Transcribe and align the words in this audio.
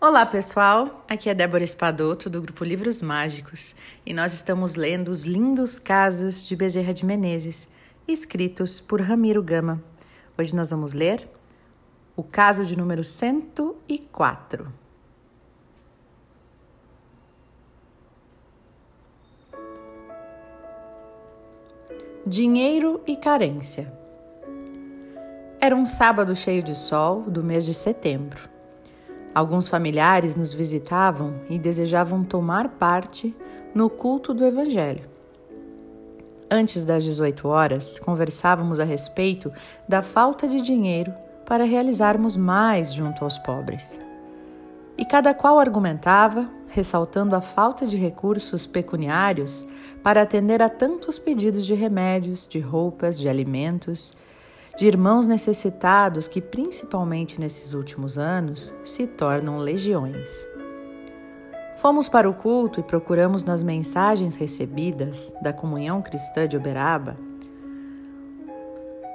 Olá, 0.00 0.24
pessoal! 0.24 1.04
Aqui 1.08 1.28
é 1.28 1.34
Débora 1.34 1.64
Espadoto, 1.64 2.30
do 2.30 2.40
grupo 2.40 2.62
Livros 2.62 3.02
Mágicos, 3.02 3.74
e 4.06 4.14
nós 4.14 4.32
estamos 4.32 4.76
lendo 4.76 5.08
os 5.08 5.24
lindos 5.24 5.80
casos 5.80 6.46
de 6.46 6.54
Bezerra 6.54 6.94
de 6.94 7.04
Menezes, 7.04 7.68
escritos 8.06 8.80
por 8.80 9.00
Ramiro 9.00 9.42
Gama. 9.42 9.82
Hoje 10.38 10.54
nós 10.54 10.70
vamos 10.70 10.92
ler 10.92 11.28
o 12.14 12.22
caso 12.22 12.64
de 12.64 12.78
número 12.78 13.02
104. 13.02 14.72
Dinheiro 22.24 23.02
e 23.04 23.16
carência. 23.16 23.92
Era 25.60 25.74
um 25.74 25.84
sábado 25.84 26.36
cheio 26.36 26.62
de 26.62 26.76
sol 26.76 27.22
do 27.22 27.42
mês 27.42 27.64
de 27.64 27.74
setembro. 27.74 28.57
Alguns 29.38 29.68
familiares 29.68 30.34
nos 30.34 30.52
visitavam 30.52 31.34
e 31.48 31.60
desejavam 31.60 32.24
tomar 32.24 32.70
parte 32.70 33.32
no 33.72 33.88
culto 33.88 34.34
do 34.34 34.44
Evangelho. 34.44 35.08
Antes 36.50 36.84
das 36.84 37.04
18 37.04 37.46
horas, 37.46 38.00
conversávamos 38.00 38.80
a 38.80 38.84
respeito 38.84 39.52
da 39.88 40.02
falta 40.02 40.48
de 40.48 40.60
dinheiro 40.60 41.14
para 41.46 41.62
realizarmos 41.62 42.36
mais 42.36 42.92
junto 42.92 43.22
aos 43.22 43.38
pobres. 43.38 44.00
E 44.96 45.04
cada 45.04 45.32
qual 45.32 45.60
argumentava, 45.60 46.50
ressaltando 46.66 47.36
a 47.36 47.40
falta 47.40 47.86
de 47.86 47.96
recursos 47.96 48.66
pecuniários 48.66 49.64
para 50.02 50.22
atender 50.22 50.60
a 50.60 50.68
tantos 50.68 51.16
pedidos 51.16 51.64
de 51.64 51.74
remédios, 51.74 52.44
de 52.48 52.58
roupas, 52.58 53.16
de 53.16 53.28
alimentos 53.28 54.16
de 54.78 54.86
irmãos 54.86 55.26
necessitados 55.26 56.28
que, 56.28 56.40
principalmente 56.40 57.40
nesses 57.40 57.74
últimos 57.74 58.16
anos, 58.16 58.72
se 58.84 59.08
tornam 59.08 59.58
legiões. 59.58 60.46
Fomos 61.78 62.08
para 62.08 62.30
o 62.30 62.34
culto 62.34 62.78
e 62.78 62.84
procuramos 62.84 63.42
nas 63.42 63.60
mensagens 63.60 64.36
recebidas 64.36 65.32
da 65.42 65.52
Comunhão 65.52 66.00
Cristã 66.00 66.46
de 66.46 66.56
Uberaba, 66.56 67.16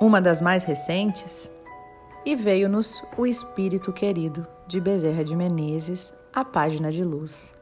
uma 0.02 0.22
das 0.22 0.42
mais 0.42 0.66
recentes, 0.66 1.50
e 2.26 2.36
veio-nos 2.36 3.02
o 3.18 3.26
Espírito 3.26 3.94
Querido 3.94 4.46
de 4.68 4.82
Bezerra 4.82 5.24
de 5.24 5.34
Menezes, 5.34 6.14
a 6.34 6.44
página 6.44 6.92
de 6.92 7.06
luz, 7.06 7.54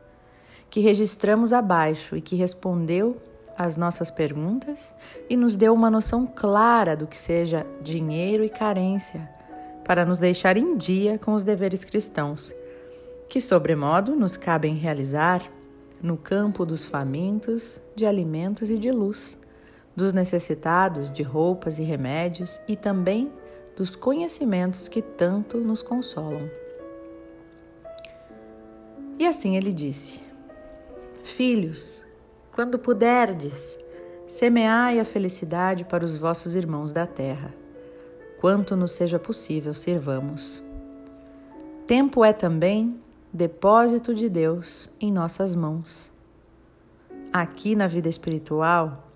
que 0.71 0.79
registramos 0.79 1.53
abaixo 1.53 2.15
e 2.15 2.21
que 2.21 2.35
respondeu 2.35 3.21
as 3.63 3.77
nossas 3.77 4.11
perguntas 4.11 4.93
e 5.29 5.35
nos 5.35 5.55
deu 5.55 5.73
uma 5.73 5.89
noção 5.89 6.25
clara 6.25 6.95
do 6.95 7.07
que 7.07 7.17
seja 7.17 7.65
dinheiro 7.81 8.43
e 8.43 8.49
carência, 8.49 9.29
para 9.83 10.05
nos 10.05 10.19
deixar 10.19 10.57
em 10.57 10.77
dia 10.77 11.17
com 11.17 11.33
os 11.33 11.43
deveres 11.43 11.83
cristãos, 11.83 12.53
que 13.29 13.41
sobremodo 13.41 14.15
nos 14.15 14.37
cabem 14.37 14.75
realizar 14.75 15.41
no 16.01 16.17
campo 16.17 16.65
dos 16.65 16.83
famintos 16.83 17.79
de 17.95 18.05
alimentos 18.05 18.69
e 18.69 18.77
de 18.77 18.91
luz, 18.91 19.37
dos 19.95 20.13
necessitados 20.13 21.11
de 21.11 21.23
roupas 21.23 21.77
e 21.77 21.83
remédios 21.83 22.59
e 22.67 22.75
também 22.75 23.31
dos 23.75 23.95
conhecimentos 23.95 24.87
que 24.87 25.01
tanto 25.01 25.57
nos 25.57 25.81
consolam. 25.81 26.49
E 29.19 29.25
assim 29.25 29.55
ele 29.55 29.71
disse: 29.71 30.19
Filhos, 31.23 32.03
quando 32.53 32.77
puderdes, 32.77 33.79
semeai 34.27 34.99
a 34.99 35.05
felicidade 35.05 35.85
para 35.85 36.03
os 36.03 36.17
vossos 36.17 36.53
irmãos 36.53 36.91
da 36.91 37.07
terra. 37.07 37.53
Quanto 38.39 38.75
nos 38.75 38.91
seja 38.91 39.17
possível, 39.17 39.73
servamos. 39.73 40.61
Tempo 41.87 42.25
é 42.25 42.33
também 42.33 42.99
depósito 43.31 44.13
de 44.13 44.27
Deus 44.27 44.89
em 44.99 45.11
nossas 45.11 45.55
mãos. 45.55 46.11
Aqui 47.31 47.75
na 47.75 47.87
vida 47.87 48.09
espiritual, 48.09 49.07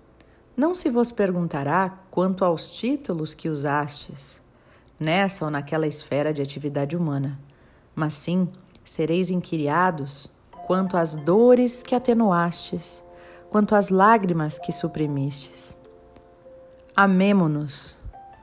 não 0.56 0.74
se 0.74 0.88
vos 0.88 1.12
perguntará 1.12 1.98
quanto 2.10 2.42
aos 2.42 2.74
títulos 2.74 3.34
que 3.34 3.50
usastes, 3.50 4.40
nessa 4.98 5.44
ou 5.44 5.50
naquela 5.50 5.86
esfera 5.86 6.32
de 6.32 6.40
atividade 6.40 6.96
humana, 6.96 7.38
mas 7.94 8.14
sim 8.14 8.48
sereis 8.82 9.28
inquiriados 9.28 10.30
quanto 10.66 10.96
às 10.96 11.14
dores 11.16 11.82
que 11.82 11.94
atenuastes 11.94 13.04
quanto 13.50 13.74
às 13.74 13.90
lágrimas 13.90 14.58
que 14.58 14.72
suprimistes. 14.72 15.76
Amemo-nos. 16.94 17.96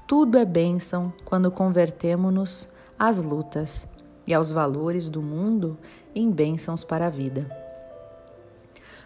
Tudo 0.08 0.38
é 0.38 0.46
bênção 0.46 1.12
quando 1.25 1.50
convertemo-nos 1.50 2.68
às 2.97 3.22
lutas 3.22 3.88
e 4.28 4.34
aos 4.34 4.52
valores 4.52 5.09
do 5.09 5.22
mundo 5.22 5.78
em 6.13 6.30
bênçãos 6.31 6.84
para 6.84 7.08
a 7.08 7.09
vida. 7.09 7.50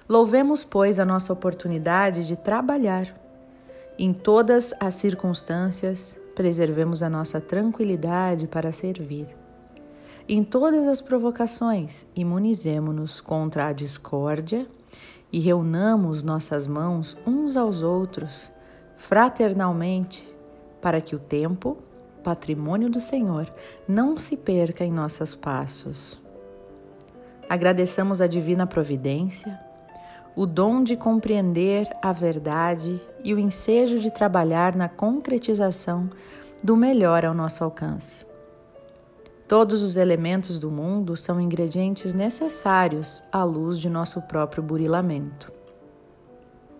Louvemos, 0.08 0.64
pois, 0.64 1.00
a 1.00 1.06
nossa 1.06 1.34
oportunidade 1.34 2.26
de 2.26 2.36
trabalhar. 2.36 3.14
Em 4.00 4.14
todas 4.14 4.74
as 4.80 4.96
circunstâncias, 4.96 6.20
preservemos 6.36 7.02
a 7.02 7.10
nossa 7.10 7.42
tranquilidade 7.42 8.48
para 8.48 8.72
servir. 8.72 9.28
Em 10.30 10.44
todas 10.44 10.88
as 10.88 11.02
provocações, 11.02 12.06
imunizemo-nos 12.16 13.20
contra 13.20 13.68
a 13.68 13.74
discórdia 13.74 14.68
e 15.32 15.40
reunamos 15.40 16.24
nossas 16.24 16.68
mãos 16.68 17.18
uns 17.26 17.58
aos 17.58 17.82
outros, 17.82 18.52
fraternalmente, 18.96 20.28
para 20.82 21.02
que 21.02 21.16
o 21.16 21.20
tempo, 21.20 21.78
patrimônio 22.24 22.90
do 22.90 23.00
Senhor, 23.00 23.52
não 23.88 24.18
se 24.18 24.38
perca 24.38 24.84
em 24.84 24.92
nossos 24.92 25.36
passos. 25.36 26.18
Agradeçamos 27.50 28.22
a 28.22 28.28
divina 28.28 28.68
providência, 28.68 29.60
o 30.36 30.46
dom 30.46 30.84
de 30.84 30.96
compreender 30.96 31.88
a 32.02 32.12
verdade 32.12 33.02
e 33.24 33.34
o 33.34 33.40
ensejo 33.40 34.00
de 34.00 34.12
trabalhar 34.12 34.76
na 34.76 34.88
concretização 34.88 36.10
do 36.64 36.76
melhor 36.76 37.26
ao 37.26 37.34
nosso 37.34 37.64
alcance. 37.64 38.26
Todos 39.48 39.82
os 39.82 39.96
elementos 39.96 40.60
do 40.60 40.70
mundo 40.70 41.16
são 41.16 41.40
ingredientes 41.40 42.14
necessários 42.14 43.24
à 43.32 43.44
luz 43.44 43.80
de 43.80 43.90
nosso 43.90 44.22
próprio 44.24 44.62
burilamento. 44.62 45.52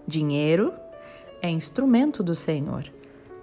Dinheiro 0.06 0.74
é 1.42 1.50
instrumento 1.50 2.22
do 2.22 2.36
Senhor 2.36 2.92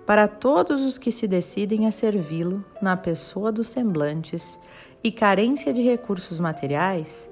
para 0.06 0.28
todos 0.28 0.82
os 0.82 0.98
que 0.98 1.10
se 1.10 1.26
decidem 1.26 1.86
a 1.86 1.92
servi-lo 1.92 2.62
na 2.82 2.96
pessoa 2.96 3.50
dos 3.50 3.68
semblantes 3.68 4.58
e 5.02 5.10
carência 5.10 5.72
de 5.72 5.80
recursos 5.80 6.38
materiais 6.38 7.30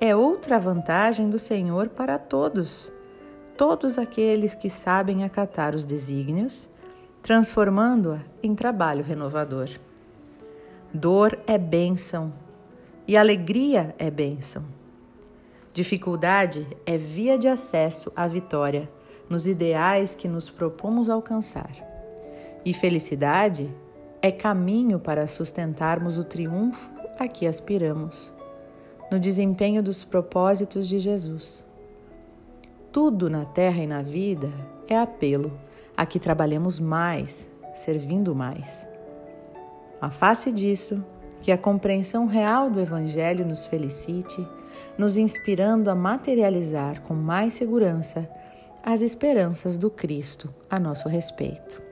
é 0.00 0.16
outra 0.16 0.58
vantagem 0.58 1.28
do 1.28 1.38
Senhor 1.38 1.90
para 1.90 2.18
todos, 2.18 2.90
todos 3.56 3.98
aqueles 3.98 4.54
que 4.54 4.70
sabem 4.70 5.24
acatar 5.24 5.74
os 5.74 5.84
desígnios, 5.84 6.68
transformando-a 7.20 8.20
em 8.42 8.54
trabalho 8.54 9.04
renovador. 9.04 9.68
Dor 10.92 11.38
é 11.46 11.56
bênção 11.56 12.32
e 13.06 13.16
alegria 13.16 13.94
é 13.96 14.10
bênção. 14.10 14.64
Dificuldade 15.72 16.66
é 16.84 16.98
via 16.98 17.38
de 17.38 17.46
acesso 17.46 18.12
à 18.16 18.26
vitória 18.26 18.90
nos 19.28 19.46
ideais 19.46 20.16
que 20.16 20.26
nos 20.26 20.50
propomos 20.50 21.08
alcançar. 21.08 21.70
E 22.64 22.74
felicidade 22.74 23.72
é 24.20 24.32
caminho 24.32 24.98
para 24.98 25.28
sustentarmos 25.28 26.18
o 26.18 26.24
triunfo 26.24 26.90
a 27.20 27.28
que 27.28 27.46
aspiramos, 27.46 28.32
no 29.12 29.20
desempenho 29.20 29.84
dos 29.84 30.02
propósitos 30.02 30.88
de 30.88 30.98
Jesus. 30.98 31.64
Tudo 32.90 33.30
na 33.30 33.44
terra 33.44 33.80
e 33.80 33.86
na 33.86 34.02
vida 34.02 34.50
é 34.88 34.98
apelo 34.98 35.52
a 35.96 36.04
que 36.04 36.18
trabalhemos 36.18 36.80
mais, 36.80 37.48
servindo 37.74 38.34
mais. 38.34 38.88
A 40.00 40.08
face 40.08 40.50
disso, 40.50 41.04
que 41.42 41.52
a 41.52 41.58
compreensão 41.58 42.26
real 42.26 42.70
do 42.70 42.80
Evangelho 42.80 43.46
nos 43.46 43.66
felicite, 43.66 44.46
nos 44.96 45.18
inspirando 45.18 45.90
a 45.90 45.94
materializar 45.94 47.02
com 47.02 47.14
mais 47.14 47.54
segurança 47.54 48.28
as 48.82 49.02
esperanças 49.02 49.76
do 49.76 49.90
Cristo 49.90 50.52
a 50.70 50.80
nosso 50.80 51.06
respeito. 51.06 51.82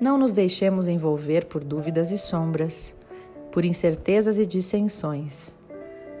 Não 0.00 0.16
nos 0.16 0.32
deixemos 0.32 0.86
envolver 0.86 1.46
por 1.46 1.64
dúvidas 1.64 2.12
e 2.12 2.18
sombras, 2.18 2.94
por 3.50 3.64
incertezas 3.64 4.38
e 4.38 4.46
dissensões. 4.46 5.52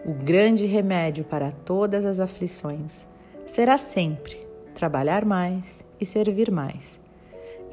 O 0.04 0.12
grande 0.12 0.66
remédio 0.66 1.24
para 1.24 1.52
todas 1.52 2.04
as 2.04 2.18
aflições 2.18 3.06
será 3.46 3.78
sempre 3.78 4.46
trabalhar 4.74 5.24
mais 5.24 5.84
e 6.00 6.04
servir 6.04 6.50
mais 6.50 7.03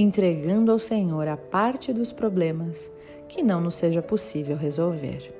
entregando 0.02 0.72
ao 0.72 0.80
Senhor 0.80 1.28
a 1.28 1.38
parte 1.38 1.94
dos 1.94 2.12
problemas 2.12 2.92
que 3.28 3.44
não 3.44 3.62
nos 3.62 3.76
seja 3.76 4.02
possível 4.02 4.58
resolver. 4.58 5.34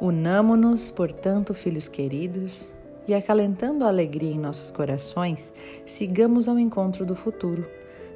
Unamo-nos, 0.00 0.90
portanto, 0.90 1.52
filhos 1.52 1.88
queridos, 1.88 2.72
e 3.06 3.14
acalentando 3.14 3.84
a 3.84 3.88
alegria 3.88 4.32
em 4.32 4.38
nossos 4.38 4.70
corações, 4.70 5.52
sigamos 5.86 6.46
ao 6.46 6.58
encontro 6.58 7.06
do 7.06 7.16
futuro, 7.16 7.66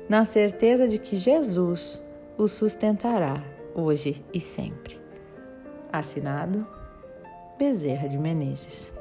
na 0.08 0.24
certeza 0.24 0.86
de 0.86 0.98
que 0.98 1.16
Jesus 1.16 2.00
o 2.36 2.46
sustentará 2.46 3.42
hoje 3.74 4.22
e 4.34 4.40
sempre. 4.40 5.00
Assinado 5.90 6.66
Bezerra 7.58 8.08
de 8.08 8.18
Menezes. 8.18 8.92